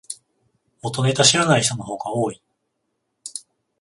[0.81, 2.41] 元ネタ知らない人の方が多い